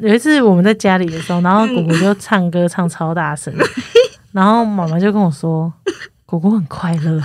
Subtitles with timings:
[0.00, 3.52] 有一次我们在家里的时候，然后果果就唱歌唱超大声，
[4.30, 5.72] 然后妈妈就跟我说，
[6.24, 7.24] 果果很快乐哦。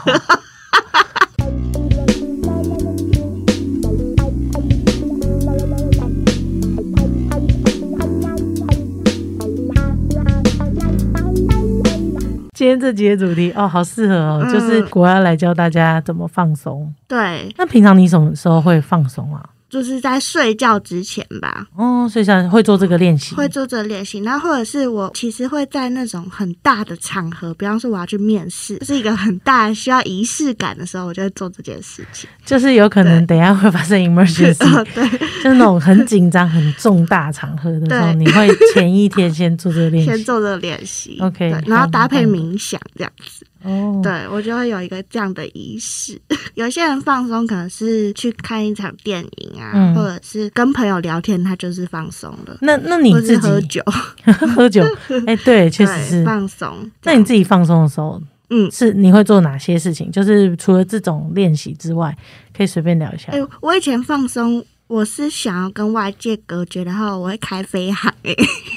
[12.55, 16.91] 今天这集的主题哦，好适合哦，就是果要来教大家怎么放松。
[17.07, 19.45] 对，那平常你什么时候会放松啊？
[19.73, 24.19] 就是在睡觉之前吧，哦，睡觉会做这个练习，会做这个练习。
[24.19, 32.29] 然后或者是我其实会在那种很大的场合，比方说我要去面试，是一个很大需要仪式感的时候，我就会做这件事情。
[32.45, 35.09] 就是有可能等一下会发生 emergency， 对，
[35.41, 40.11] 就是那种很紧张、很重大场合的时候，你会前一天先做这个练习。
[40.13, 43.43] 先做这个练习 OK，然后搭配冥想这样子。
[43.63, 46.21] 哦，对我就会有一个这样的仪式。
[46.55, 52.57] 有些人放松可能是去看一场电影啊，嗯或者是跟朋友聊天，他就是放松了。
[52.61, 53.81] 那那你或自己是喝酒，
[54.55, 54.83] 喝酒？
[55.25, 56.23] 哎，对，确实是。
[56.25, 56.91] 放松。
[57.03, 60.11] 那你自己放松的时候，嗯，是你会做哪些事情？
[60.11, 62.15] 就是除了这种练习之外，
[62.55, 63.39] 可以随便聊一下哎、。
[63.61, 64.63] 我以前放松，
[64.93, 68.31] 我是想要跟外界隔绝，然后我会开飞航、哎，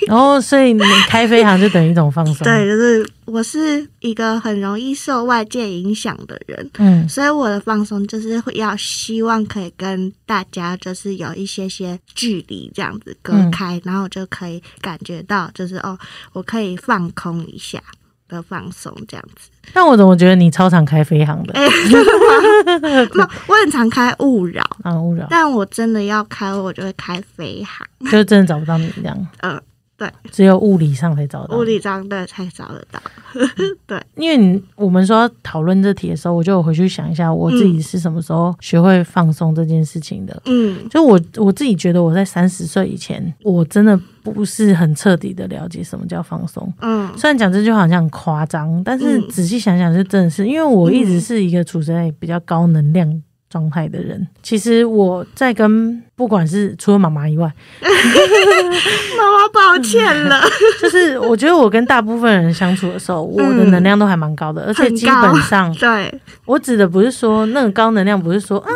[0.09, 2.43] 然后，所以你开飞航就等于一种放松。
[2.43, 6.71] 对，，就是我是一个很容易受外界影响的人。
[6.79, 15.99] 嗯所以我的放松就是会要希望可以跟大家就是有一些些距离这样子隔嗯开，然后我就可以感觉到就是哦，
[16.33, 17.83] 我可以放空一下
[18.29, 19.51] 的放松这样子。
[19.75, 21.53] 但我怎么觉得你超常开飞航的？
[21.55, 23.09] 哎、真的吗？
[23.17, 27.87] 那我很常开勿扰，啊，勿扰，但我真的要开，我就会开飞航。
[28.11, 29.27] 就真的找不到你这样。
[29.41, 29.61] 嗯，
[29.99, 31.63] 对，只有物理上才找到物。
[31.63, 33.01] 理上对才找得到。
[33.87, 40.43] 对，因为你我们说讨论这题的时候，我就回去想一下，我自己是什么时候学会放松这件事情的。
[40.45, 46.71] 嗯就我我自己觉得，我在三十岁以前，我真的不是很彻底的了解什么叫放松。
[46.81, 54.27] 嗯虽然讲这句话好像很夸张，但是嗯仔细想想，就真的是因为我一直是一个处在比较高能量状态的人。
[54.43, 60.41] 其实我在跟不管是除了妈妈以外， 妈妈抱歉了，
[60.81, 66.13] 就是我觉得我跟大部分人相处的时候，我的能量都还蛮高的，而且基本上对，
[66.45, 68.69] 我指的不是说那个高能量，不是说啊，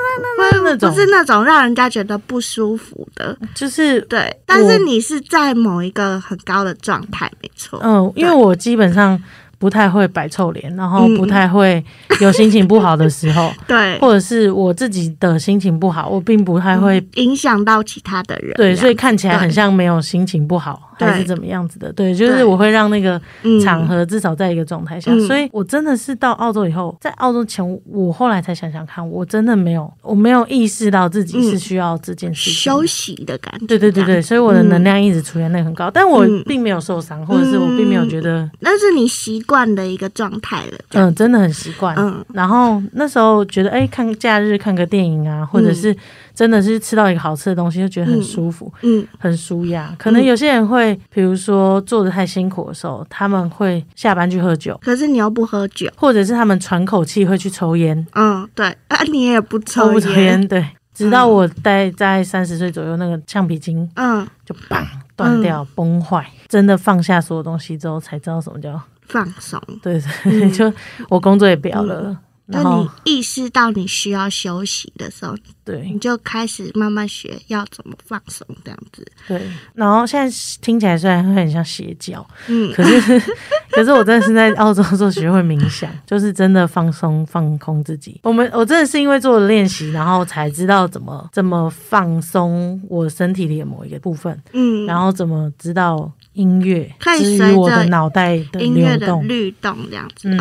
[0.63, 3.37] 那种不是那种让人家觉得不舒服的。
[3.55, 7.81] 就是对，但是你是在某一个很高的状态，没错。
[7.83, 9.21] 嗯，因为我基本上
[9.61, 11.85] 不太会摆臭脸，然后嗯不太会
[12.19, 17.07] 有心情不好的时候， 对，或者是我自己的心情不好，我并不太会。
[17.17, 18.55] 影响到其他的人。
[18.55, 21.93] 对，所以看起来很像没有心情不好，对还是怎么样子的？
[21.93, 33.67] 对，就是我会让那个嗯场合至少在一个状态下，嗯所以我真的是到澳洲以后，在澳洲前，我后来才想想看，我真的没有，我没有意识到自己是需要这件事情的休息的感觉。
[33.67, 40.79] 对对对对，所以我的能量一直处在那个很高，但我嗯并没有受伤，或者是我并没有觉得，那是你习惯的一个状态了。
[40.93, 41.95] 嗯，真的很习惯。
[41.97, 45.95] 嗯然后那时候觉得，哎，看假日看个电影啊，或者是
[46.35, 49.95] 真的是吃到一个好吃的东西，就觉得很舒服、嗯很舒压。
[49.99, 55.91] 可能有些人会，比如说做的太辛苦的时候，他们会下班去喝酒，可是你又不喝酒。
[55.97, 60.47] 或者是他们喘口气会去抽烟，嗯，对啊，你也不抽抽不抽烟？
[60.49, 60.65] 对。
[60.93, 64.85] 直到我待在三十岁左右，那个橡皮筋嗯，就砰
[65.17, 69.59] 断掉、崩坏，真的放下所有东西之后，才知道什么叫放松。
[69.83, 70.71] 对对， 就
[71.09, 72.15] 我工作也不要了，
[72.51, 75.35] 当你意识到你需要休息的时候，
[75.65, 79.07] 对你就开始慢慢学要怎么放松，这样子。
[79.29, 79.41] 对，
[79.75, 83.21] 然后现在听起来虽然会很像邪教，嗯可是
[83.71, 88.21] 可是我真的是在澳洲之后学会冥想，就是真的放松放空自己。
[88.23, 99.11] 我们我真的是因为做了练习，然后才知道怎么怎么放松我身体里的某一个部分，嗯，然后怎么知道音乐可以至随着于我的脑袋的音乐的。
[99.23, 100.29] 律动这样子。
[100.31, 100.39] 嗯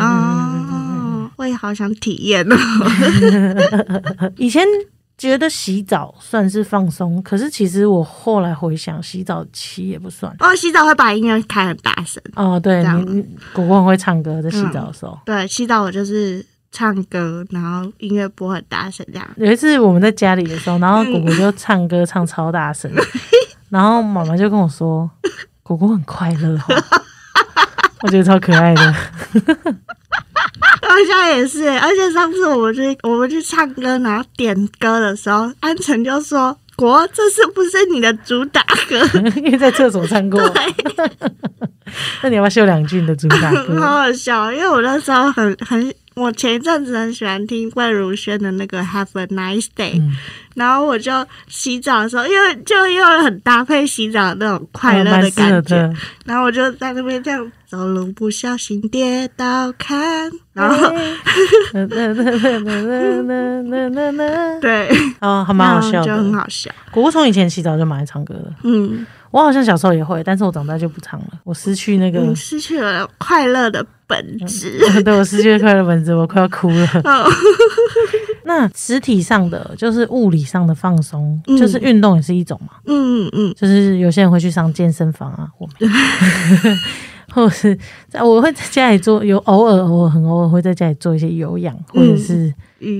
[1.40, 2.56] 我也好想体验哦。
[4.36, 4.62] 以前
[5.16, 10.30] 觉得洗澡算是放松，可是其实我后来回想，洗澡期也不算。
[10.40, 12.22] 我洗澡会把音乐开很大声。
[12.34, 13.24] 哦，对你，你
[13.54, 15.18] 果果很会唱歌，在洗澡的时候。
[15.24, 19.26] 对，洗澡我就是唱歌，然后音乐播很大声这样。
[19.36, 22.92] 有一次我们在家里的时候，然后果果就唱歌唱超大声，
[23.70, 25.10] 然后妈妈就跟我说，
[25.62, 26.82] 果果很快乐哦，
[28.02, 28.94] 我觉得超可爱的。
[30.82, 38.98] 我现在也是，而且上次我们去我们去唱歌，然后点歌的时候，安晨就说：“国，这是不是你的主打歌
[39.36, 40.40] 因为在厕所唱过，
[42.22, 43.80] 那你要不要秀两句你的主打？”很歌？
[43.86, 50.16] 好笑，因为我那时候很很，我前一阵子很喜欢听魏如萱的那个《Have a Nice Day》，嗯
[50.54, 51.12] 然后我就
[51.48, 55.92] 洗澡的时候，因为就又很搭配洗澡那种快乐的感觉，
[56.24, 60.76] 然后我就在那边这样走路，不小心跌倒，看，然后，
[64.60, 66.70] 对，哦，还蛮好笑的，就很好笑。
[66.90, 69.06] 果果从以前洗澡就蛮爱唱歌的，嗯。
[69.32, 71.26] 我好像小时候也会，但是我长大就不唱了。
[71.44, 76.84] 我失去那个，失去了快乐的本质、对，我失去了快乐本质，我快要哭了。
[78.44, 81.56] 那实体上的就是物理上的放松，嗯。
[81.56, 82.74] 就是运动也是一种嘛。
[82.86, 83.54] 嗯嗯嗯。
[83.56, 85.92] 就是有些人会去上健身房啊，我没有，
[87.34, 87.78] 或者是
[88.08, 92.52] 在我会在家里做，有偶尔偶尔很偶尔会在家里做一些有氧或者是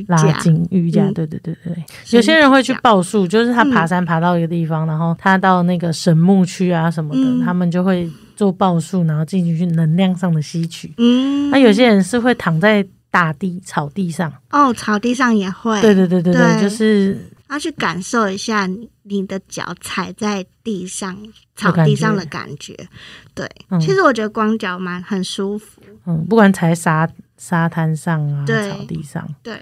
[0.06, 1.04] 拉伽，筋瑜伽。
[1.06, 1.14] 嗯。
[1.14, 1.74] 对对对对。
[2.10, 7.40] 有些人会去报数，就是他爬山爬到一个地方，然后他到那个神木区啊什么的，嗯。
[7.44, 10.92] 他们就会做报数，然后进行去能量上的吸取。
[10.98, 16.62] 嗯，那有些人是会躺在大地草地上，哦，草地上也会，对对对对对，对。
[16.62, 21.16] 就是要去感受一下你你的脚踩在地上
[21.56, 22.76] 草地上的感觉。
[23.34, 23.80] 对，嗯。
[23.80, 28.70] 其实我觉得光脚蛮很舒服，嗯，不管踩沙沙滩上啊，对。
[28.70, 29.60] 草地上，对，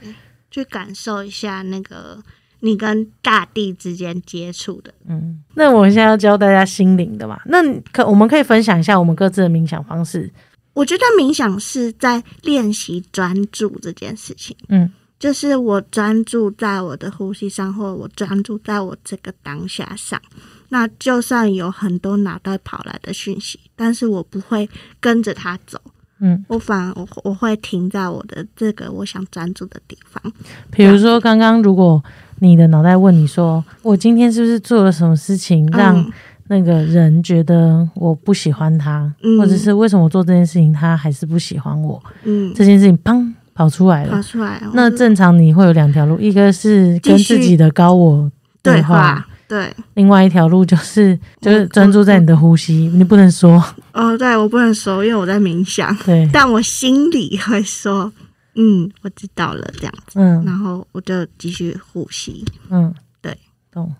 [0.50, 2.22] 去感受一下那个
[2.60, 4.92] 你跟大地之间接触的。
[5.06, 7.62] 嗯，那我现在要教大家心灵的嘛，那
[7.92, 10.30] 可我们可以分享一下我们各自的冥想方式。
[10.78, 14.56] 我觉得冥想是在练习专注这件事情。
[14.68, 14.88] 嗯，
[15.18, 20.22] 就是我专注在我的呼吸上，或者我专注在我这个当下上。
[20.68, 24.70] 那就算有很多脑袋跑来的讯息，但是我不会
[25.00, 25.80] 跟着它走，
[26.20, 30.22] 嗯，我反而我我会停在我的这个我想专注的地方。
[30.70, 32.00] 比如说刚刚如果
[32.38, 36.12] 你的脑袋问你说，我今天是不是做了什么事情让嗯
[36.48, 39.38] 那个人觉得我不喜欢他，嗯。
[39.38, 44.12] 或者是为什么我做这件事情他还是不喜欢我，嗯，这件事情砰跑出来了。
[44.12, 48.30] 跑出来，那正常你会有两条路，一个是跟自己的高我
[48.62, 53.62] 对话，对，另外一条路就是就是嗯专注在你的呼吸，你不能说。
[53.92, 58.12] 哦，对我不能说，因为我在冥想， 对，但我心里会说，
[58.54, 60.44] 嗯，我知道了，这样子，嗯。
[60.44, 63.36] 然后我就继续呼吸，嗯，对，
[63.72, 63.92] 懂。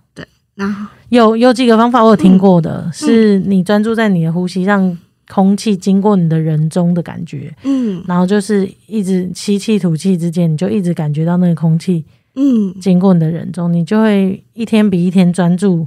[0.59, 0.87] 然后。
[1.09, 2.93] 有有几个方法我有听过的，嗯。
[2.93, 4.99] 是你专注在你的呼吸，让
[5.31, 8.03] 空气经过你的人中的感觉，嗯。
[8.07, 12.75] 然后就是一直吸气吐气之间，你就一直感觉到那个空气嗯。
[12.81, 15.87] 经过你的人中，你就会一天比一天专注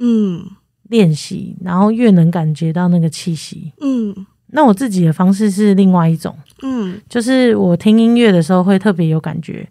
[0.00, 0.42] 嗯。
[0.88, 3.72] 练习，然后越能感觉到那个气息。
[3.80, 4.14] 嗯。
[4.54, 7.00] 那我自己的方式是另外一种，嗯。
[7.08, 9.66] 就是我听音乐的时候会特别有感觉，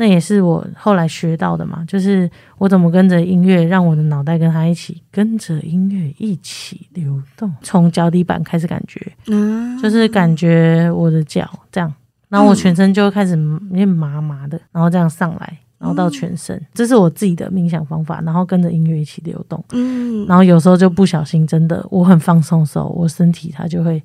[0.00, 11.92] 那也是我后来学到的嘛，就是我怎么跟着音乐，让我的脑袋跟它一起跟着音乐一起流动，从脚底板开始感觉，嗯，就是感觉我的脚这样，
[12.28, 13.36] 然后我全身就会开始
[13.70, 15.58] 有点麻麻的，然后这样上来。
[15.80, 19.64] 然后到全身，这是我自己的冥想方法，然后跟着音乐一起流动。
[19.70, 24.02] 嗯，然后有时候就不小心，真的我很放松的时候，我身体它就会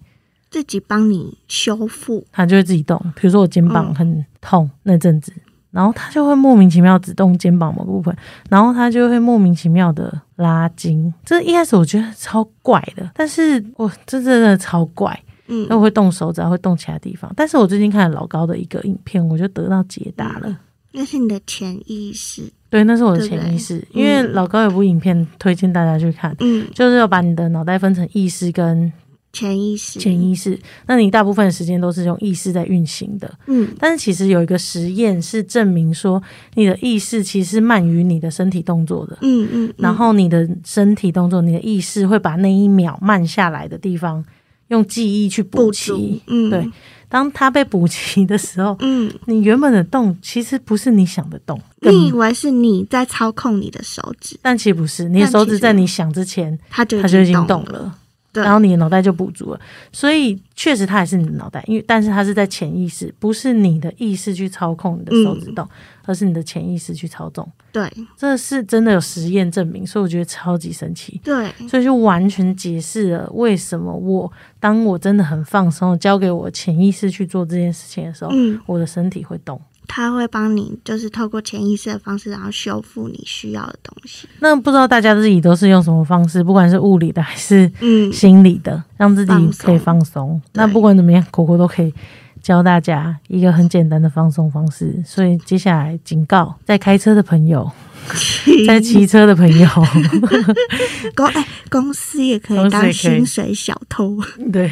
[0.51, 2.95] 自己帮你修复，它就会自己动。
[3.15, 5.33] 比如说我肩膀嗯很痛那阵子，
[5.73, 8.15] 然后他就会莫名其妙只动肩膀某个部分，
[8.47, 11.11] 然后他就会莫名其妙的拉筋。
[11.25, 17.31] 这一开始我觉得超怪的，但是我这真的超怪，嗯那我会动手指，还会动其他地方。
[17.35, 20.59] 但是我最近看了老高的一个影片，我就得到解答了。
[20.95, 26.35] 那是你的潜意识，对，那是我的潜意识，因为老高有部影片推荐大家去看。
[26.39, 28.93] 嗯，就是要把你的脑袋分成意识跟
[29.33, 33.33] 潜意识，潜意识，那你大部分的时间都是用意识在运行的。
[33.47, 33.67] 嗯。
[33.79, 36.21] 但是其实有一个实验是证明说，
[36.53, 39.17] 你的意识其实慢于你的身体动作的。
[39.21, 39.73] 嗯嗯，嗯。
[39.77, 44.23] 然后你的身体动作，你的意识会把那一秒慢下来的地方，
[44.67, 46.69] 用记忆去补补齐。，嗯，对，
[47.09, 57.97] 当它被补齐的时候，嗯，你原本的动其实不是你想的动，你以为是你在操控你的手指，但其实不是，你的手指在你想之前，它就它就已经动动了。
[58.33, 59.59] 对，然后你的脑袋就补足了。
[59.91, 65.65] 所以确实它还是你的脑袋，因为但是它是在潜意识，不是你的意识去操控你的手指动，
[66.05, 67.47] 而是你的潜意识去操纵。
[67.71, 71.21] 对这是真的有实验证明，所以我觉得超级神奇。
[71.23, 79.61] 对，所以就完全解释了为什么我当我真的很放松，交给我潜意识去做这件事情的时候，嗯，我的身体会动。
[79.87, 84.27] 它会帮你，就是透过潜意识的方式，然后修复你需要的东西。
[84.39, 90.41] 那不知道大家自己都是用什么方式，不管是物理的还是嗯，心理的，让自己可以放松。
[90.53, 91.93] 那不管怎么样，果果都可以
[92.41, 95.01] 教大家一个很简单的放松方式。
[95.05, 97.69] 所以接下来警告，在开车的朋友，
[98.67, 99.67] 在骑车的朋友，
[101.15, 104.17] 公哎、公司也可以当薪水小偷。
[104.51, 104.71] 对，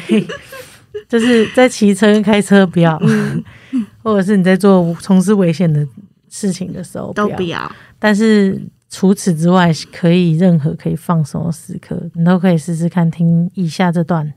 [1.08, 3.42] 就是在骑车跟开车不要，嗯
[4.02, 5.86] 或者是你在做从事危险的
[6.28, 7.12] 事情的时候。
[7.12, 7.70] 都不要。
[7.98, 13.10] 但是除此之外，可以任何可以放松的时刻，你都可以试试看。
[13.10, 14.30] 听以下这段，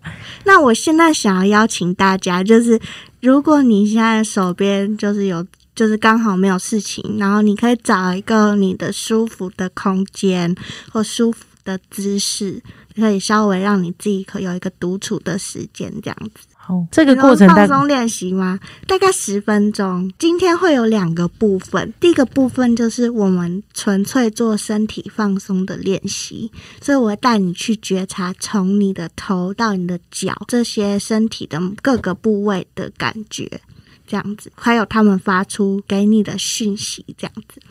[0.45, 2.79] 那我现在想要邀请大家，就是
[3.19, 5.45] 如果你现在手边就是有，
[5.75, 10.55] 就是刚好没有事情，然后你可以找一个你的舒服的空间
[10.91, 12.61] 或舒服的姿势，
[12.95, 16.47] 可以稍微让你自己可有一个独处的时间，这样子。
[16.67, 18.59] 好，这个过程放松练习吗？
[18.87, 20.11] 大概十分钟。
[20.17, 33.61] 今天会有两个部分，第一个部分就是我们纯粹做身体放松的练习，所以我会带你去觉察从你的头到你的脚这些身体的各个部位的感觉，
[34.07, 37.61] 这样子，还有他们发出给你的讯息，这样子。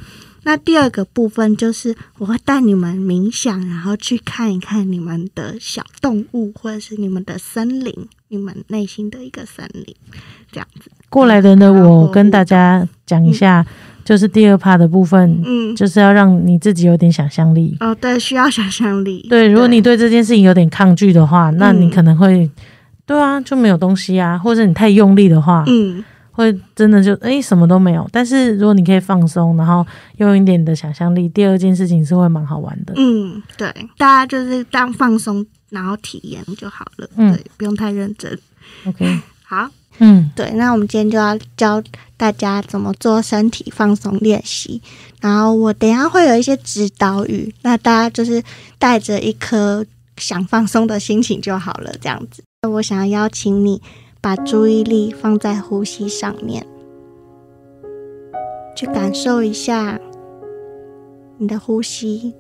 [0.45, 7.93] 那第二个部分就是我会带你们冥想，然后去看一看你们的小动物，或者是你们的森林，
[8.29, 9.95] 你们内心的一个森林，
[10.53, 10.91] 这样子。
[11.09, 13.65] 过来人的然后我跟大家讲一下，
[14.05, 17.77] 就是第二 part 的部分，嗯，就是要让你自己有点想象力。
[17.81, 19.27] 哦，对，需要想象力。
[19.31, 22.51] 对，如果你对这件事情有点抗拒的话，那你嗯可能会，
[23.07, 26.05] 对啊，就没有东西啊，或者你太用力的话，嗯
[26.35, 28.07] 会真的就诶什么都没有。
[28.13, 29.87] 但是如果你可以放松，然后
[30.19, 32.93] 用一点你的想象力，第二件事情是会蛮好玩的。
[32.97, 38.37] 嗯，对，大家就是当放松，然后体验就好了，嗯对，不用太认真。
[38.87, 41.83] OK， 好，嗯，对，那我们今天就要教
[42.17, 44.83] 大家怎么做身体放松练习，
[45.21, 48.43] 然后我等一下会有一些指导语，那大家就是
[48.79, 49.85] 带着一颗
[50.17, 52.43] 想放松的心情就好了，这样子。
[52.69, 53.81] 我想要邀请你
[54.25, 56.67] 把注意力放在呼吸上面，
[58.75, 60.01] 去感受一下
[61.37, 62.35] 你的呼吸，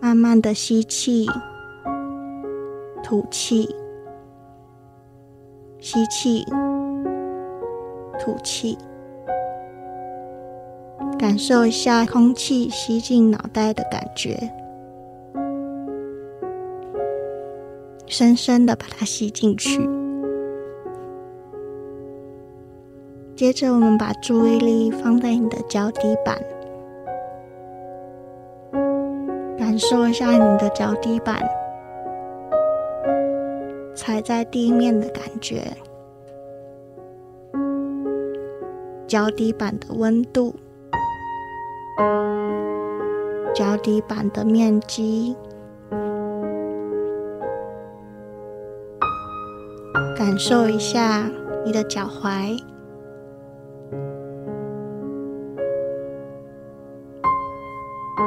[0.00, 1.26] 慢慢的吸气，
[3.02, 3.68] 吐气。
[5.80, 6.44] 吸气，
[8.20, 8.78] 吐气，
[11.18, 14.48] 感受一下空气吸进脑袋的感觉，
[18.08, 19.88] 深深的把它吸进去。
[23.36, 26.36] 接着，我们把注意力放在你的脚底板，
[29.56, 31.40] 感受一下你的脚底板。
[33.94, 35.62] 踩在地面的感觉，
[39.06, 40.54] 脚底板的温度，
[43.52, 45.36] 脚底板的面积，
[50.18, 51.30] 感受一下
[51.64, 52.60] 你的脚踝，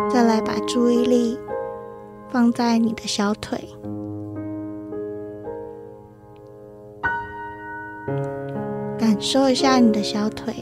[0.09, 1.37] 再来把注意力
[2.29, 3.59] 放在你的小腿。
[8.97, 10.53] 感受一下你的小腿，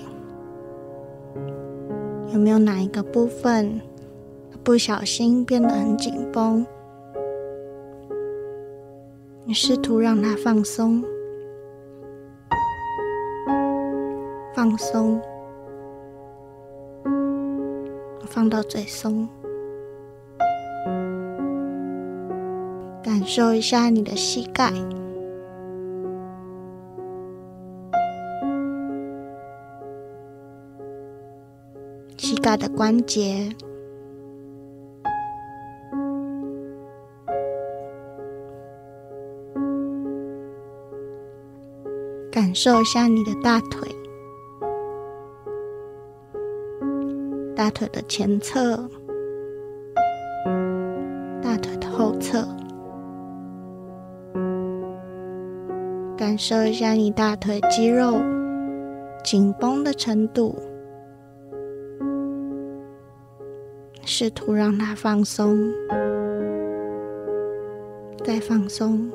[2.33, 3.79] 有没有哪一个部分
[4.63, 6.65] 不小心变得很紧绷？
[9.45, 11.03] 你试图让它放松，
[14.69, 15.19] 放松，
[18.27, 19.27] 放到最松，
[23.01, 24.71] 感受一下你的膝盖。
[32.17, 33.49] 膝盖的关节，
[42.31, 43.89] 感受一下你的大腿，
[47.69, 48.77] 大腿的前侧，
[51.39, 52.43] 大腿的后侧，
[56.17, 58.19] 感受一下你大腿肌肉
[59.23, 60.55] 紧绷的程度。
[64.03, 65.71] 试图让它放松，
[68.25, 69.11] 再放松，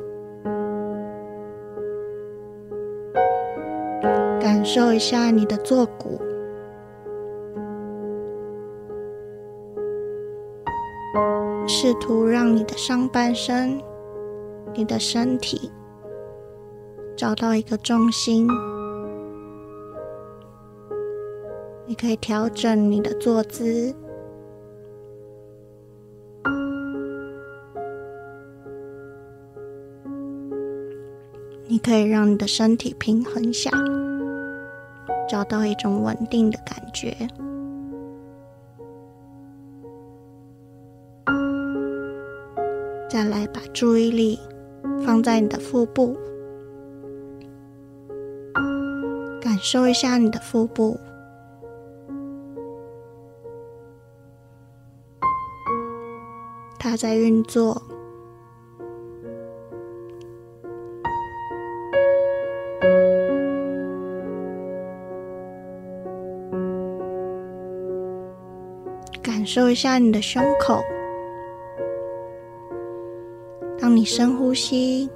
[4.40, 6.20] 感受一下你的坐骨，
[11.84, 13.78] 试图让你的上半身、
[14.72, 15.70] 你的身体
[17.14, 18.48] 找到一个重心。
[21.84, 23.94] 你可以调整你的坐姿。
[31.66, 33.70] 你可以让你的身体平衡下，
[35.28, 37.14] 找到一种稳定的感觉。
[43.54, 44.38] 把注意力
[45.06, 46.16] 放在你的腹部，
[49.40, 50.98] 感受一下你的腹部，
[56.80, 57.80] 它在运作。
[69.22, 70.82] 感受一下你的胸口，
[73.94, 75.08] 你深呼吸、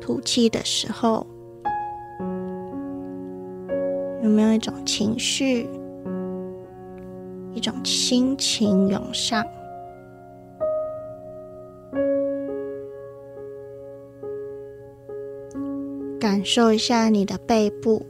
[0.00, 1.26] 吐气的时候。
[4.22, 5.68] 有没有一种情绪、
[7.52, 9.44] 一种心情涌上？
[16.18, 18.04] 感受一下你的背部、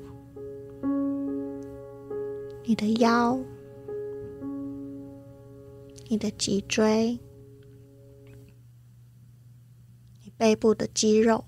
[2.63, 3.37] 你的腰、
[6.09, 7.19] 你的脊椎、
[10.37, 11.45] 背部的肌肉。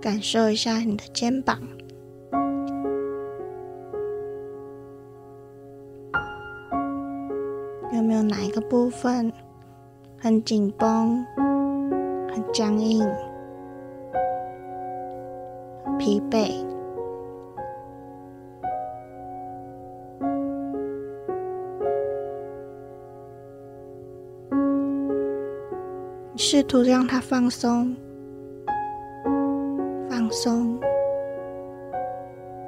[0.00, 1.58] 感受一下你的肩膀，
[7.92, 9.32] 有没有哪一个部分
[10.18, 11.24] 很紧绷、
[12.32, 13.04] 很僵硬、
[15.98, 16.65] 疲惫？
[26.48, 27.92] 试图让它放松。
[30.08, 30.78] 放松，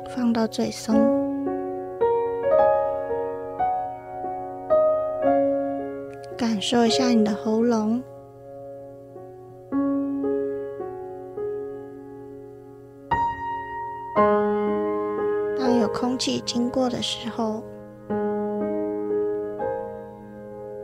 [0.09, 0.97] 放到最松。
[6.37, 8.03] 感受一下你的喉咙，
[15.57, 17.63] 当有空气经过的时候，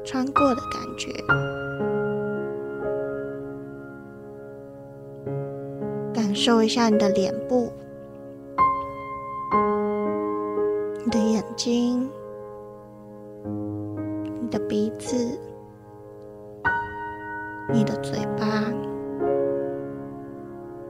[0.05, 1.11] 穿过的感觉。
[6.45, 7.73] 受一下你的脸部、
[11.03, 12.07] 你的眼睛、
[14.43, 15.17] 你的鼻子、
[17.73, 18.71] 你的嘴巴、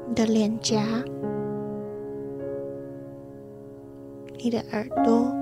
[0.08, 0.82] 你的脸颊、
[4.36, 5.32] 你的耳朵、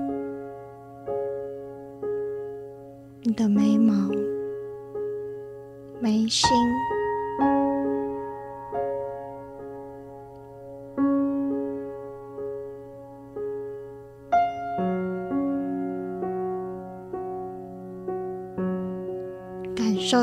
[3.23, 4.11] 你的眉毛、
[5.99, 6.51] 眉心。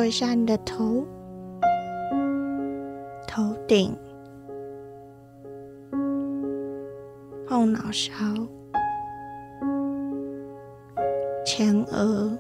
[0.01, 1.07] 做一下你的头、
[3.29, 3.95] 头顶、
[7.47, 8.15] 后脑勺、
[11.45, 12.35] 前额，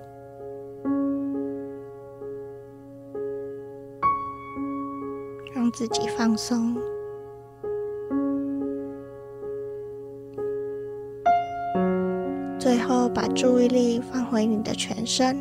[5.55, 6.75] 让自己放松。
[12.59, 15.37] 最后，把注意力放回你的全身。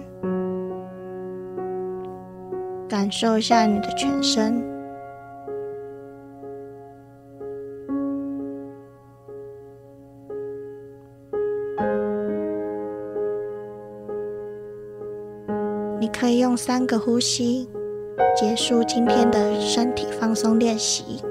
[2.99, 4.61] 感受一下你的全身，
[15.97, 17.69] 你可以用三个呼吸
[18.37, 21.23] 结束今天的身体放松练习。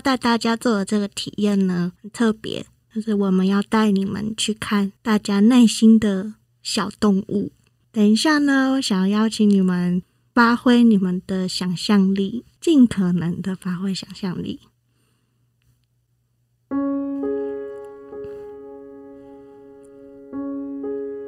[0.00, 7.52] 带大家做的这个体验呢，很特别，就是我们要带你们去看大家内心的小动物。
[7.92, 14.60] 等一下呢，我想要邀请你们发挥你们的想象力，尽可能的发挥想象力，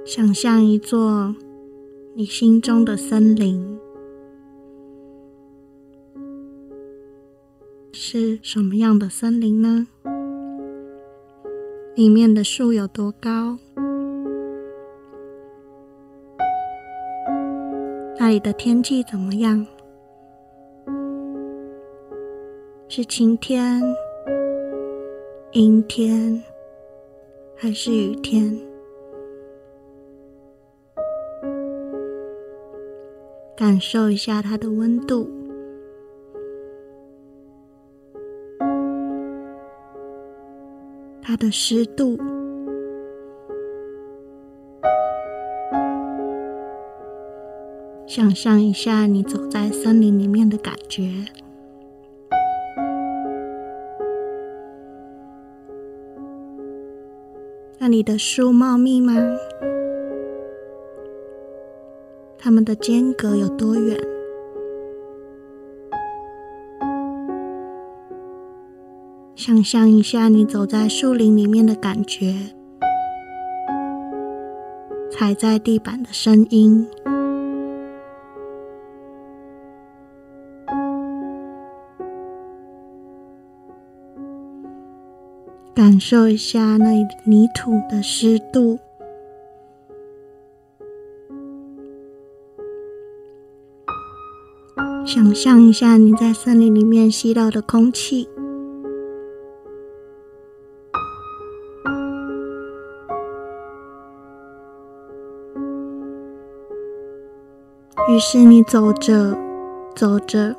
[0.06, 1.34] 想象一座
[2.14, 3.71] 你心中的森林。
[7.94, 9.86] 是什么样的森林呢？
[11.94, 13.58] 里面的树有多高？
[18.18, 19.66] 那里的天气怎么样？
[22.88, 23.82] 是晴天、
[25.50, 26.42] 阴天
[27.54, 28.58] 还是雨天？
[33.54, 35.28] 感受一下它的温度。
[41.42, 42.16] 的湿度。
[48.06, 51.02] 想象一下你走在森林里面的感觉。
[57.78, 59.14] 那里的树茂密吗？
[62.38, 63.98] 它们的间隔有多远？
[69.34, 72.34] 想象一下你走在树林里面的感觉，
[75.10, 76.86] 踩在地板的声音。
[85.74, 86.92] 感受一下那
[87.24, 88.78] 泥土的湿度，
[95.04, 98.28] 想象一下你在森林里面吸到的空气，
[108.12, 109.34] 于是你走着
[109.96, 110.54] 走着，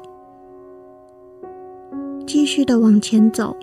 [2.26, 3.56] 继续的往前走。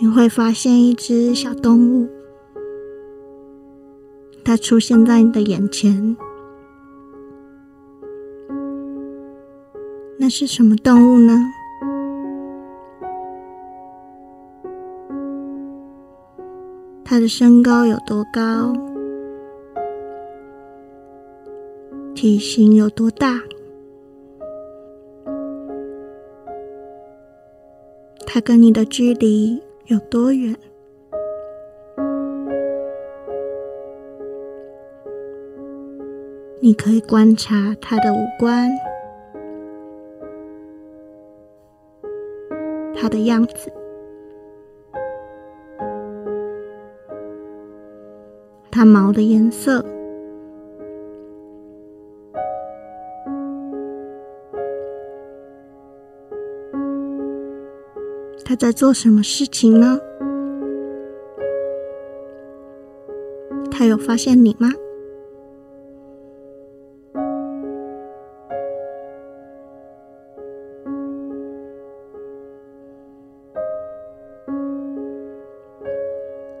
[0.00, 2.08] 你会发现一只小动物，
[4.44, 6.16] 它出现在你的眼前。
[10.20, 11.34] 那是什么动物呢？
[17.22, 18.72] 的身高有多高？
[22.16, 23.40] 体型有多大？
[28.26, 29.62] 他跟你的距离？
[29.86, 30.56] 有多远？
[36.58, 38.68] 你可以观察他的五官，
[42.96, 43.72] 他的样子，
[48.72, 49.84] 它毛的颜色。
[58.44, 60.00] 他在做什么事情呢？
[63.70, 64.70] 他有发现你吗？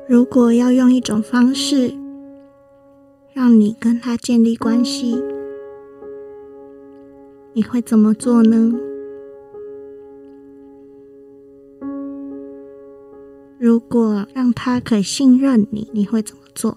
[0.06, 1.92] 如果要用一种方式
[3.52, 5.22] 你跟他建立关系，
[7.52, 8.72] 你会怎么做呢？
[13.58, 16.76] 如果让他可信任你，你会怎么做？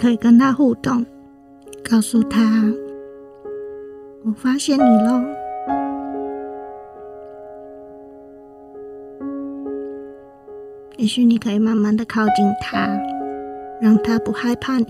[0.00, 1.04] 可以跟他互动，
[1.84, 2.40] 告诉他
[4.24, 5.22] ：“我发现你喽。”
[10.96, 12.88] 也许你可以慢慢的靠近他，
[13.78, 14.86] 让他不害怕你。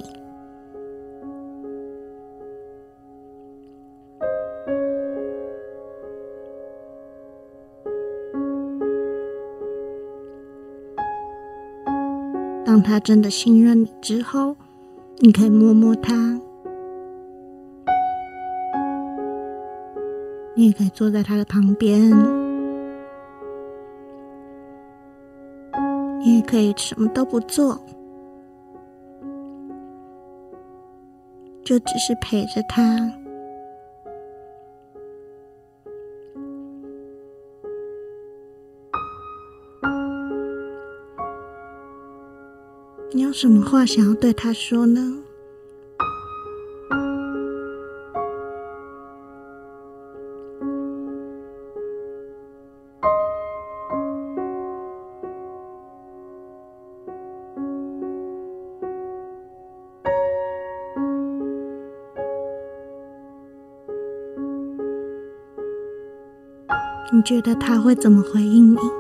[12.65, 14.55] 当他真的信任你之后。
[15.23, 16.15] 你可以摸摸它，
[20.55, 22.11] 你也可以坐在它的旁边，
[26.21, 27.79] 你也可以什么都不做，
[31.63, 33.20] 就只是陪着它。
[43.41, 45.01] 什么话想要对他说呢？
[67.11, 69.00] 你觉得他会怎么回应你？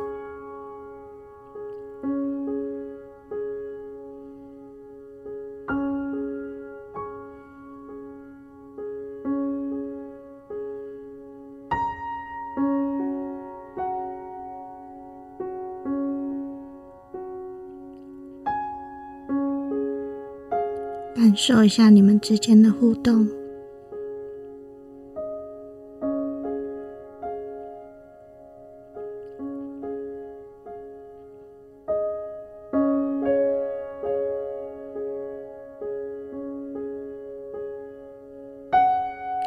[21.42, 23.26] 受一下你们之间的互动。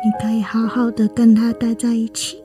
[0.04, 2.43] 你可以好好的跟他待在一起。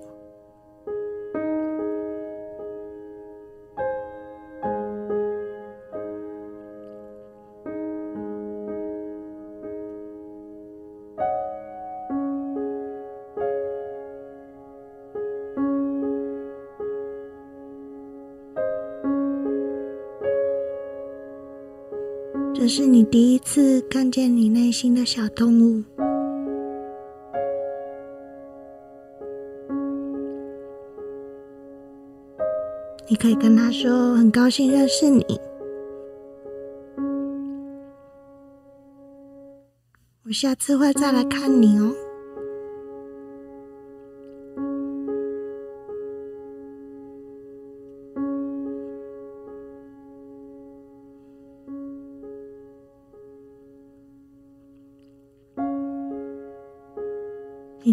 [22.68, 25.82] 是你第一次看见你内心的小动物。
[33.08, 35.24] 你可以跟他说：“很高兴认识你，
[40.26, 41.90] 我下次会再来看你哦。”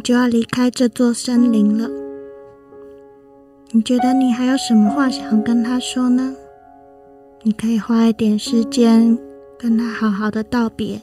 [0.05, 1.89] 就要离开这座森林了。
[3.71, 6.35] 你觉得你还有什么话想跟他说呢？
[7.41, 9.17] 你可以花一点时间
[9.57, 11.01] 跟他好好的道别。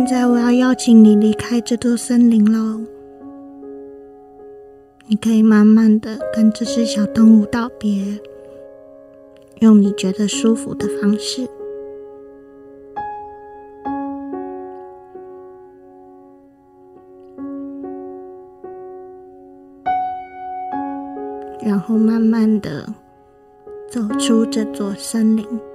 [0.00, 2.80] 现在我要邀请你离开这座森林喽。
[5.06, 8.18] 你可以慢慢的跟这只小动物道别，
[9.58, 11.46] 用你觉得舒服的方式。
[21.62, 22.86] 然后慢慢的
[23.90, 25.69] 走出这座森林。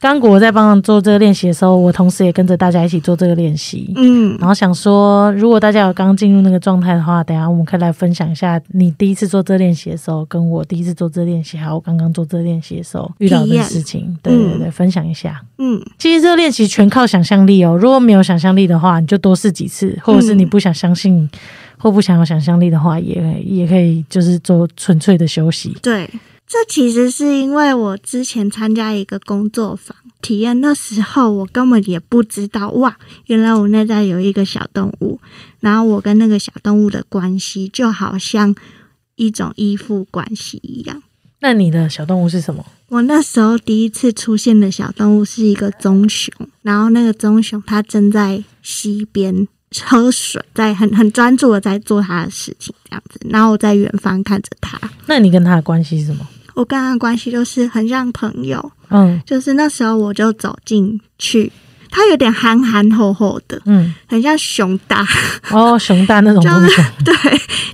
[0.00, 3.92] 刚果在帮忙做这个练习的时候，我同时也跟着大家一起做这个练习。
[3.96, 14.16] 嗯然后想说，如果大家有刚进入那个状态的话，等一下我们可以来分享一下你第一次做这个练习的时候，跟我第一次做这个练习，还有我刚刚做这个练习的时候遇到的事情。
[14.22, 15.40] 对对对，分享一下。
[15.58, 21.28] 嗯其实这个练习全靠想象力哦，如果没有想象力的话，你就多试几次，或者是你不想相信、
[21.76, 25.76] 或不想有想象力的话，也也可以就是做纯粹的休息。
[25.82, 26.08] 对，
[26.48, 35.20] 这其实是因为我之前参加一个工作坊体验，那时候我根本也不知道哇，原来我内在有一个小动物，
[35.60, 38.54] 然后我跟那个小动物的关系就好像
[39.16, 41.02] 一种依附关系一样。
[41.40, 42.64] 那你的小动物是什么？
[42.88, 49.46] 我那时候第一次出现的小动物是一个棕熊，然后那个棕熊它正在溪边
[49.84, 54.80] 喝水，在很很专注的在做它的事情，这样子，然后我在远方看着它。
[55.06, 56.26] 那你跟它的关系是什么？
[56.58, 59.20] 我跟他的关系就是很像朋友，嗯。
[59.24, 61.52] 就是那时候我就走进去，
[61.90, 65.06] 它有点憨憨厚厚的，嗯，很像熊大，
[65.50, 67.14] 哦，熊大那种 就是 对，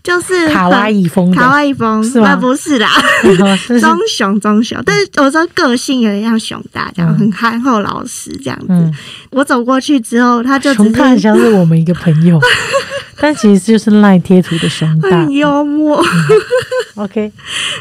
[0.03, 2.29] 就是卡哇伊风，卡哇伊风，是吗？
[2.31, 2.89] 那不是啦，
[3.81, 7.25] 棕熊棕熊，但是我说个性有点像熊大这样，嗯。
[7.25, 8.67] 很憨厚老实这样子。
[8.69, 8.93] 嗯，
[9.31, 12.41] 我走过去之后，他就只熊大很像是我们一个朋友，
[13.19, 15.09] 但其实就是赖贴图的熊大。
[15.11, 15.31] 很。
[15.31, 16.05] 幽默。
[16.97, 17.33] OK，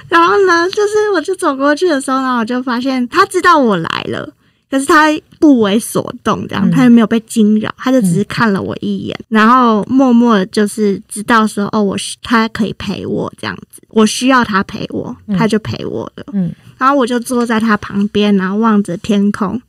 [0.10, 4.30] 然后呢，就是我就走过去的时候呢，我就发现他知道我来了，
[4.74, 5.06] 可是他
[5.40, 6.72] 不为所动，这样嗯。
[6.72, 15.38] 他也没有被惊扰，他就只是看了我一眼，然后默默的就是知道说，哦，我需他可以陪我这样子，我需要他陪我，嗯。
[15.38, 16.26] 他就陪我了。
[16.34, 19.62] 嗯，然后我就坐在他旁边，然后望着天空，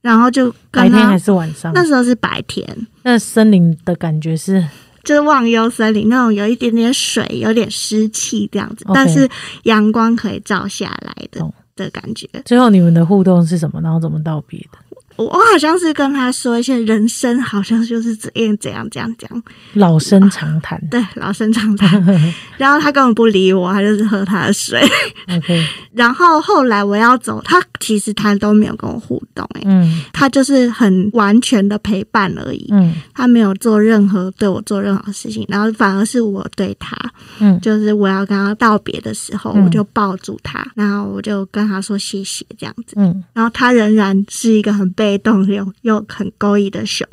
[0.00, 1.16] 然后就跟白天还。
[1.16, 1.72] 是晚上？
[1.72, 2.66] 那时候是白天，
[3.04, 4.66] 那森林的感觉是？
[5.04, 9.28] 就是忘忧森林那种有一点点水、有点湿气这样子但是
[9.62, 11.38] 阳光可以照下来的。
[11.38, 12.28] 懂的感觉。
[12.44, 13.80] 最后你们的互动是什么？
[13.80, 14.78] 然后怎么道别的？
[15.16, 19.42] 我我好像是跟他说一些人生好像就是怎样怎样怎样讲，
[19.74, 20.80] 老生常谈。
[20.90, 21.90] 对，老生常谈。
[22.56, 24.80] 然后他根本不理我，他就是喝他的水。
[25.28, 30.02] OK， 然后后来我要走，他其实他都没有跟我互动、欸，嗯。
[30.12, 32.94] 他就是很完全的陪伴而已，嗯。
[33.14, 36.96] 他没有做任何对我做任何事情，然后反而是我对他，
[37.40, 37.60] 嗯。
[37.60, 39.64] 就是我要跟他道别的时候，嗯。
[39.64, 47.04] 我就抱住他，然后我就跟他说谢谢这样子，嗯，然后他仍然是一个很被动又又很勾引的熊，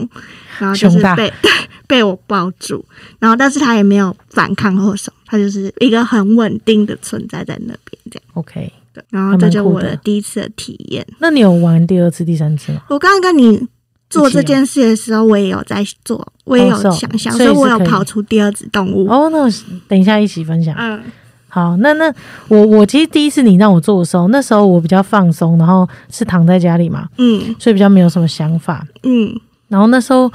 [0.60, 1.34] 然后就是被
[1.88, 2.86] 被我抱住，
[3.18, 8.24] 然后但是他也没有反抗或什么，他就是一个很稳定的存在在那边这样。
[8.36, 8.72] OK。
[8.94, 11.04] 对，然后这就我还蛮酷的的第一次的体验。
[11.20, 12.84] 那你有玩第二次、第三次吗？
[12.90, 13.68] 我刚刚跟你
[14.08, 19.08] 做这件事的时候，我也有在做，我也有想象，所以所以我有跑出第二只动物。
[19.08, 19.50] 哦，那我
[19.88, 20.76] 等一下一起分享。
[20.78, 21.02] 嗯
[21.50, 22.14] 好，那那
[22.48, 28.86] 我我其实第一次你让我做的时候，那时候我比较放松，然后是躺在家里嘛，嗯所以比较没有什么想法。
[29.04, 29.36] 嗯
[29.68, 30.32] 然后那时候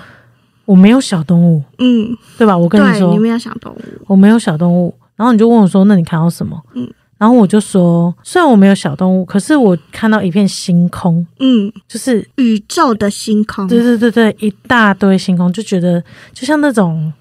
[0.64, 2.56] 我没有小动物，嗯，对吧？
[2.56, 3.78] 我跟你，说你没有小动物。
[4.06, 13.66] 我没有小动物，然后你就问我说：“那你看到什么？”嗯然后我就说：“虽然我没有小动物，可是我看到一片星空，嗯，就是宇宙的星空。
[13.68, 17.12] 对对对对，一大堆星空，就觉得就像那种。”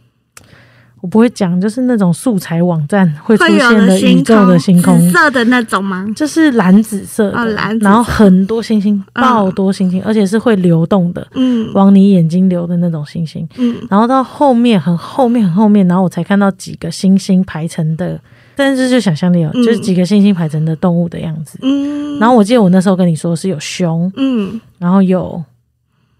[1.04, 6.08] 我不会讲，就是那种素材网站会出现的宇宙的星空，紫色的那种吗？
[6.16, 7.84] 就是蓝紫色的，哦蓝色。
[7.84, 9.22] 然后很多星星，嗯。
[9.22, 11.70] 爆多星星，而且是会流动的，嗯。
[11.74, 13.46] 往你眼睛流的那种星星。
[13.58, 13.76] 嗯。
[13.90, 18.18] 然后到后面很后面很后面，然后我才看到几个星星排成的，
[18.56, 19.62] 但是就想象力哦，嗯。
[19.62, 21.60] 就是几个星星排成的动物的样子。
[21.64, 25.44] 嗯，然后我记得我那时候跟你说是有熊，嗯，然后有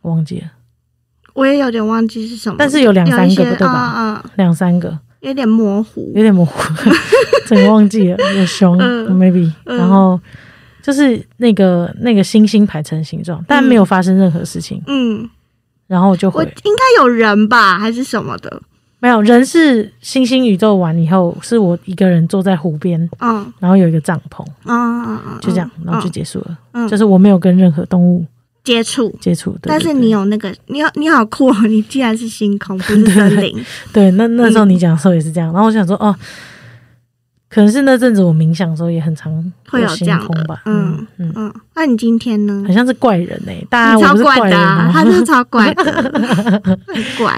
[0.02, 0.48] 忘记了，
[1.34, 3.94] 我也有点忘记是什么，但是有两三个对吧？
[3.96, 6.22] 嗯嗯，两三个，有点模糊有。
[6.22, 6.54] 点模糊，
[7.48, 8.18] 整个忘记了。
[8.36, 10.20] 有熊、嗯 maybe，嗯然后
[10.82, 14.82] 就是那个那个星星排成形状，但没有发生任何事情。
[14.88, 15.28] 嗯，
[15.88, 18.62] 然后就回我应该有人吧，还是什么的？
[19.00, 26.58] 没有人是星星宇宙完以后，是我一个人坐在湖边，嗯然后有一个帐篷，嗯嗯嗯，就这样，嗯然后就结束了。
[26.72, 28.26] 嗯就是我没有跟任何动物
[28.64, 29.14] 接触。
[29.20, 31.56] 接触，对但是你有那个，你好你好酷哦！
[31.68, 33.64] 你既然是星空， 不是森林。
[33.92, 36.16] 对那那时候嗯你讲的时候也是这样，然后我想说哦，
[37.50, 39.32] 可能是那阵子我冥想的时候也很常
[39.70, 42.64] 会有星这样的空吧，嗯嗯嗯，嗯，那你今天呢？
[42.66, 46.62] 好像是怪人哎、大家超怪的啊，哦他就是超怪的，
[47.18, 47.38] 怪。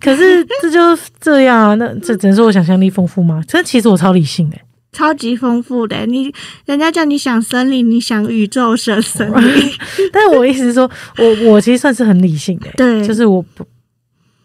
[0.00, 0.78] 可是这就
[1.20, 3.42] 这样啊，那这只能说我想象力丰富吗？
[3.48, 4.56] 这其实我超理性的、
[4.96, 6.32] 超级丰富的，你
[6.64, 9.70] 人家叫你想森林，你想宇宙神森林，
[10.10, 13.06] 但是我意思是说，我我其实算是很理性的、对。
[13.06, 13.62] 就是我不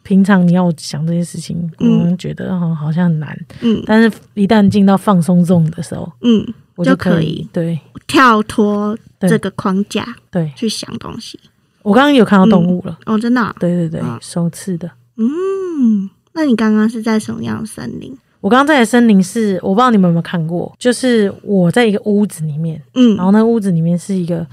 [0.03, 2.11] 平常你要我想这些事情，嗯。
[2.11, 3.81] 我觉得好好像很难，嗯。
[3.85, 7.79] 但是一旦进到放松 zone 的时候，嗯，我就可可以对。
[8.05, 11.39] 跳脱对这个框架对，去想东西。
[11.81, 14.91] 我刚刚有看到动物了，哦，真的啊、对对对嗯，首次的。
[15.15, 18.13] 嗯，那你刚刚是在什么样的森林？
[18.41, 23.15] 我刚刚在的森林是，我不知道你们有没有看过，就是我在一个屋子里面，嗯。
[23.15, 24.45] 然后那屋子里面是一个，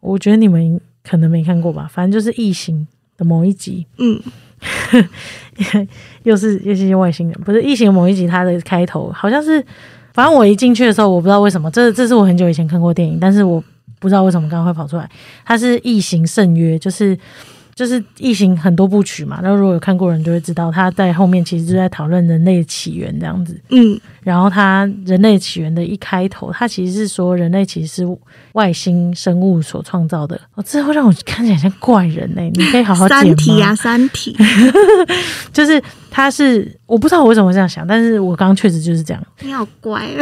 [0.00, 4.20] 我觉得你们可能没看过吧，反正就是异形的某一集，嗯。
[6.24, 9.64] 又是又是一些外星人，不是异形某一集，它的开头好像是，
[10.12, 13.64] 反正我一进去的时候，我不知道为什么，这这是我很久以前看过电影，但是我
[13.98, 15.08] 不知道为什么刚刚会跑出来，
[15.46, 17.18] 它是异形圣约，就是。
[17.80, 23.58] 就是异形很多部曲嘛，那如果有看过人就会知道，他在后面其实就在讨论人类的起源这样子。
[23.70, 28.18] 嗯然后他人类起源的一开头，他其实是说人类其实是
[28.52, 30.38] 外星生物所创造的。
[30.54, 33.20] 哦，这会让我看起来像怪人呢、你可以好好解吗？
[33.22, 34.36] 三体啊， 三体。
[35.54, 39.26] 就是他是我不知道我为什么会这样想，但是我刚刚确实就是这样。
[39.40, 40.20] 你好怪啊！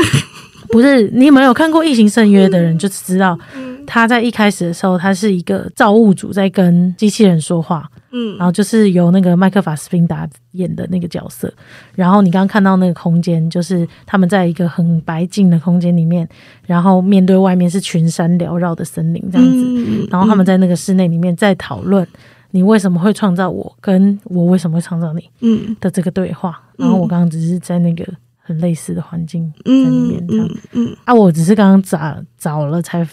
[0.71, 11.51] 不是你有没有看过《异形圣约》的人就知道，嗯他在一开始的时候，他是一个造物主在跟机器人说话，嗯然后就是由那个麦克法斯宾达演的那个角色。
[11.95, 16.29] 然后你刚刚看到那个空间，就是他们在一个很白净的空间里面，
[16.67, 19.65] 然后面对外面是群山缭绕的森林这样子。
[19.65, 22.07] 嗯然后他们在那个室内里面在讨论
[22.51, 26.61] 你为什么会创造我，跟我为什么会创造你嗯的这个对话。
[26.77, 30.47] 嗯然后我刚刚只是在那个很类似的环境在里嗯面这样。
[30.73, 33.07] 嗯嗯啊，我只是刚刚找找了才，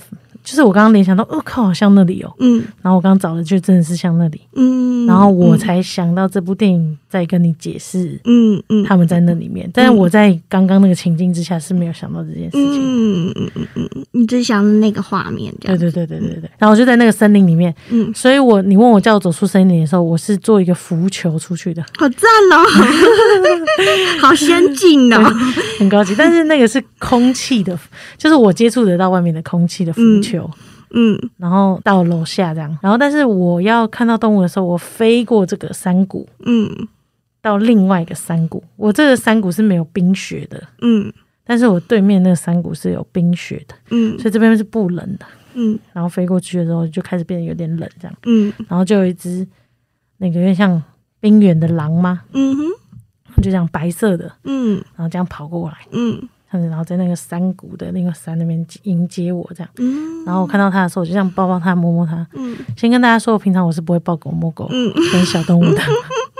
[0.46, 2.32] 就是我刚刚联想到，哦靠，好像那里哦。
[2.40, 2.64] 嗯。
[2.82, 8.84] 然后我刚刚找的就真的是像那里，嗯，然后我才想到这部电影在跟你解释嗯嗯。
[8.86, 12.80] 他们在那里面，但是我在刚刚那个情境之下是没有想到这件事情。
[12.80, 15.78] 嗯嗯嗯嗯嗯，你只想那个画面这样。
[15.78, 22.64] 对对对对对对，然后我就在那个森林里面，嗯，所以我你问我叫我走出森林的时候，我是做一个浮球出去的，好赞哦，
[24.22, 25.24] 好先进哦。
[25.80, 26.14] 很高级。
[26.16, 27.78] 但是那个是空气的，
[28.18, 30.35] 就是我接触得到外面的空气的浮球，
[30.92, 31.30] 嗯。
[31.38, 36.88] 然后到楼下这样，然后但是我要看到动物的时候，我飞过这个山谷嗯。
[37.42, 41.14] 到另外一个山谷，我这个山谷是没有冰雪的，嗯。
[41.44, 44.18] 但是我对面那个山谷是有冰雪的，嗯。
[44.18, 45.26] 所以这边是不冷的。
[45.54, 45.78] 嗯。
[45.94, 48.52] 然后飞过去的时候就开始变得有点冷，这样，嗯。
[48.68, 49.48] 然后就有一只
[50.18, 50.82] 那个有点像
[51.20, 52.64] 冰原的狼吗，嗯哼。
[53.38, 54.84] 就这样白色的，嗯。
[54.96, 56.28] 然后这样跑过来，嗯
[56.64, 59.70] 然后在那个山谷的那个山那边迎接我这样。
[59.78, 62.26] 嗯然后我看到他的时候，我就这样抱抱他，摸摸他。
[62.34, 65.82] 嗯先跟大家说，我平常我是不会抱狗摸狗嗯跟小动物的。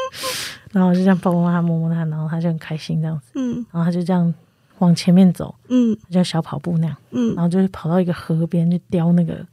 [0.72, 3.32] 然后我就这样抱抱它，摸摸它，然后它就很开心这样子。
[3.36, 4.34] 嗯然后它就这样
[4.80, 6.96] 往前面走，嗯就小跑步那样。
[7.12, 9.46] 嗯然后就是跑到一个河边，去叼那个，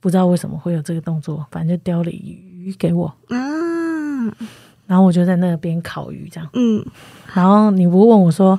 [0.00, 3.06] 不知道为什么会有这个动作，反正就叼了鱼给我。
[3.28, 3.38] 啊
[4.86, 6.50] 然后我就在那边烤鱼这样。
[6.52, 6.84] 嗯
[7.32, 8.58] 然后你不问我说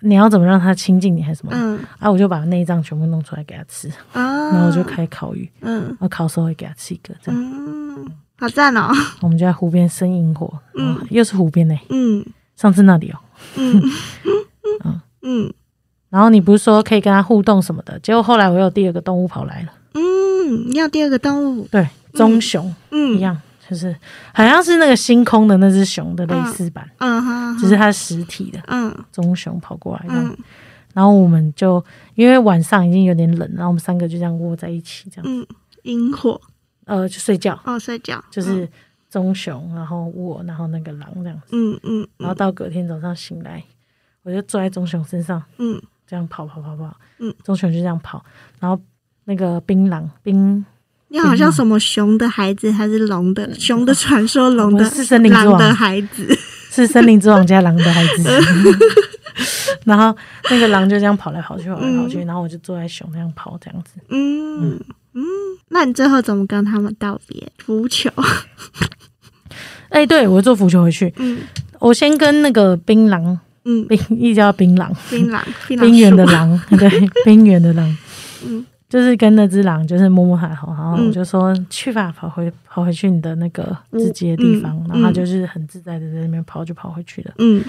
[0.00, 1.52] 你要怎么让它亲近你还是什么？
[1.54, 1.78] 嗯。
[1.98, 5.96] 啊，我就把内脏全部弄出来给它吃，啊，然后我就开烤鱼，嗯。
[6.00, 7.40] 我烤的时候会给它吃一个这样。
[7.40, 8.06] 嗯，
[8.38, 8.90] 好赞哦，
[9.22, 12.24] 我们就在湖边生萤火，嗯，又是湖边呢、嗯。
[12.56, 13.18] 上次那里哦。
[13.56, 13.82] 嗯。
[15.22, 15.52] 嗯。
[16.08, 23.14] 然后你不是说可以跟它互动什么的，结果后来我有第二个动物跑来了，嗯，你有第二个动物，对，棕熊、嗯。
[23.14, 23.94] 一嗯样，就是
[24.32, 28.94] 好像是那个星空的那只熊的类似版，嗯哼，只是它实体的嗯。
[29.12, 30.24] 棕熊跑过来这样。
[30.26, 30.36] 嗯。
[30.94, 35.46] 然后我们就因为晚上已经有点冷，然后我们三个就这样窝在一起，这样，嗯，
[35.82, 36.40] 萤火。
[36.86, 38.22] 呃，就睡觉，哦，睡觉。
[38.30, 38.68] 就是
[39.10, 41.48] 棕熊，然后我，然后那个狼这样子。
[41.52, 43.62] 嗯嗯然后到隔天早上醒来，
[44.22, 45.80] 我就坐在棕熊身上，嗯。
[46.06, 48.24] 这样跑跑跑跑，嗯，棕熊就这样跑，
[48.60, 48.80] 然后
[49.24, 50.64] 那个槟榔冰，
[51.08, 55.46] 你好像什么熊的孩子还是龙的熊的传说，龙的我是森林之王。
[55.46, 56.38] 狼的孩子，
[56.70, 58.28] 是森林之王加狼的孩子。
[59.84, 60.16] 然后
[60.50, 64.00] 那个狼就这样跑来跑去，跑来跑去，然后我就坐在熊那样跑，这样子。
[64.08, 64.80] 嗯
[65.14, 65.22] 嗯，
[65.68, 67.46] 那你最后怎么跟他们道别？
[67.58, 68.10] 浮球，
[69.90, 71.38] 哎、对我坐浮球回去，嗯。
[71.78, 77.96] 我先跟那个槟榔，嗯，槟一叫槟榔，槟榔，槟榔冰原的，狼，对，冰原的狼，
[78.46, 78.64] 嗯
[78.96, 81.06] 就是跟那只狼，就是摸摸它头，然后嗯。
[81.06, 87.34] 我就说、去吧，跑回跑回去你的那个自己的地方，嗯然后它就是很自在的在那边跑，就跑回去了。
[87.36, 87.62] 嗯。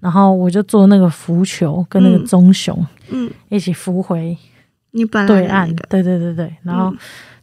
[0.00, 4.36] 然后我就坐那个浮球，跟那个嗯棕熊嗯，一起浮回
[4.90, 6.92] 你本来对岸，对对对对，然后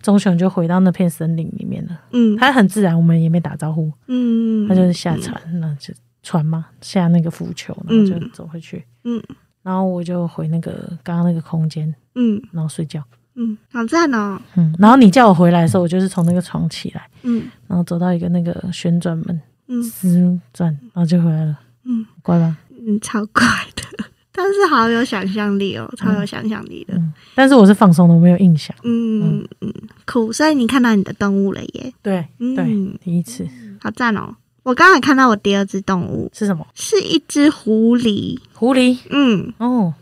[0.02, 1.98] 棕熊就回到那片森林里面了。
[2.12, 2.36] 嗯。
[2.36, 8.84] 它很自然，我们也没打招呼，嗯，它就是下船，那就船嘛，下那个浮球，然后就走回去。
[9.06, 9.24] 嗯
[9.64, 12.42] 然后我就回那个刚刚那个空间，嗯。
[12.52, 13.02] 然后睡觉。
[13.36, 17.44] 嗯，好赞哦，嗯，然后你叫我回来的时候，我就是从那个床起来，嗯。
[17.68, 19.82] 然后走到一个那个旋转门，嗯。
[19.84, 21.58] 滋转，然后就回来了。
[21.86, 22.06] 嗯。
[22.22, 22.58] 乖吧？
[22.86, 23.44] 嗯，超乖
[23.76, 23.84] 的，
[24.34, 28.76] 但是好有想象力哦，超有想象力的，嗯，但是我是放松的，我没有印象。
[28.84, 29.74] 嗯嗯，
[30.06, 32.56] 酷，所以你看到你的动物了耶，对嗯。
[32.56, 32.66] 对，
[33.04, 33.48] 第一次。
[33.80, 34.36] 好赞哦。
[34.64, 36.30] 我刚才看到我第二只动物。
[36.34, 36.66] 是什么？
[36.76, 38.98] 是一只狐狸，狐狸？
[39.10, 39.94] 嗯，哦，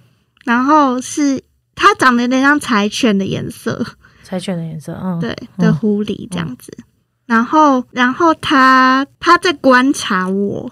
[0.43, 1.41] 然后是
[1.82, 3.86] 它长得有点像柴犬的颜色，
[4.21, 6.77] 柴犬的颜色，嗯，对的狐狸这样子。
[7.25, 10.69] 然后，然后它它在观察我，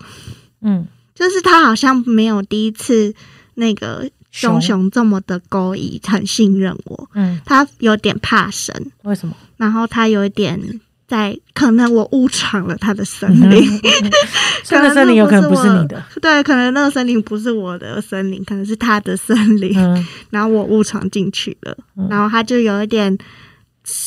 [0.60, 0.86] 嗯，
[1.16, 3.16] 就是它好像没有第一次
[3.54, 4.92] 那个熊熊。
[4.92, 7.10] 这么的勾引，很信任我。
[7.14, 9.34] 嗯，它有点怕生，为什么？
[9.56, 10.60] 然后它有一点
[11.08, 13.80] 在，可能我误闯了他的森林，
[14.68, 19.78] 可能森林有可能不是你的，对，可能那个森林不是我的森林，可能是他的森林。
[19.78, 20.06] 嗯。
[20.30, 22.08] 然后我误闯进去了，嗯。
[22.10, 23.18] 然后他就有一点，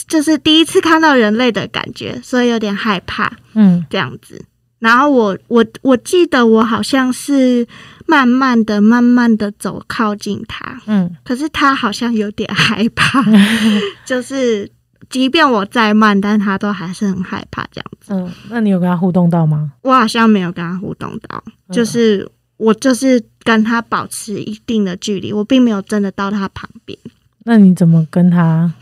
[0.06, 3.84] 就是第一次看到人类的感觉，所以有点害怕嗯。
[3.88, 4.44] 这样子。
[4.78, 7.66] 然后我我我记得我好像是
[8.06, 11.16] 慢慢的、慢慢的走靠近他，嗯。
[11.24, 13.24] 可是他好像有点害怕，
[14.04, 14.70] 就是
[15.10, 18.14] 即便我再慢，但他都还是很害怕这样子。
[18.14, 19.72] 嗯，那你有跟他互动到吗？
[19.82, 26.98] 我好像没有跟他互动到，嗯就是我就是跟他保持一定的距离，我并没有真的到他旁边。
[27.44, 28.72] 那你怎么跟他？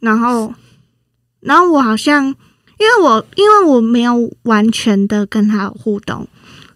[0.00, 0.52] 然后，
[1.40, 2.34] 然后我好像，因
[2.86, 6.28] 为我因为我没有完全的跟他互动，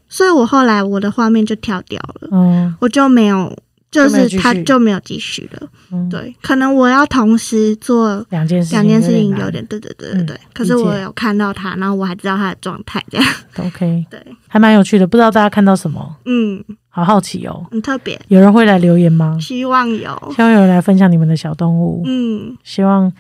[0.09, 3.57] 所以我后来我的画面就跳掉了，嗯我就没有，
[3.93, 5.69] 就是他就没有继续了。
[5.93, 10.35] 嗯，，对，可能我要同时做两件事情两件事情有点，对对对对对。
[10.37, 13.27] 嗯可是我有看到他，然后我还知道他的状态，这样。
[13.59, 14.19] OK， 对，
[14.49, 17.67] 还蛮有趣的，不知道大家看到什么，嗯，好好奇哦。
[17.71, 19.37] 很特别，有人会来留言吗？
[19.41, 22.57] 希望有，希望有人来分享你们的小动物，嗯。
[22.65, 23.13] 希望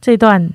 [0.00, 0.48] 这段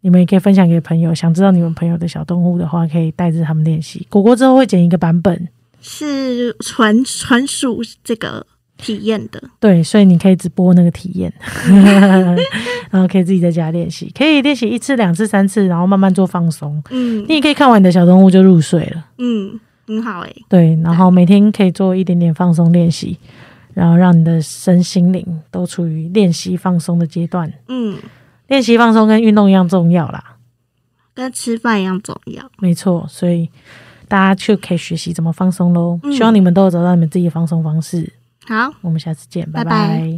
[0.00, 1.14] 你们也可以分享给朋友。
[1.14, 4.06] 想知道你们朋友的小动物的话，可以带着他们练习。
[4.08, 5.48] 果果之后会剪一个版本，
[5.80, 8.46] 是纯纯属这个
[8.76, 9.42] 体验的。
[9.60, 11.32] 对，所以你可以直播那个体验，
[12.90, 16.82] 然后可以自己在家练习，可以练习一次、两次、三次，然后慢慢做放松。
[16.90, 19.06] 嗯你也可以看完你的小动物就入睡了。
[19.18, 23.18] 嗯，很好诶、对，然后每天可以做一点点放松练习，
[23.74, 27.52] 然后让你的身心灵都处于练习放松的阶段。
[27.68, 27.96] 嗯，
[28.48, 30.36] 练习放松跟运动一样重要啦，
[31.14, 32.50] 跟吃饭一样重要。
[32.58, 33.48] 没错，所以
[34.08, 35.98] 大家就可以学习怎么放松喽。
[36.02, 38.12] 嗯希望你们都有找到你们自己的放松方式。
[38.46, 38.74] 好。
[38.82, 40.16] 我们下次见拜拜